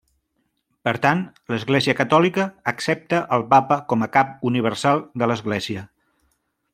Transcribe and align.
Per 0.87 0.93
tant, 1.03 1.19
l'Església 1.53 1.95
Catòlica 1.99 2.47
accepta 2.73 3.19
el 3.39 3.47
Papa 3.53 3.77
com 3.93 4.07
a 4.07 4.11
cap 4.19 4.33
universal 4.53 5.05
de 5.23 5.29
l'Església. 5.33 5.85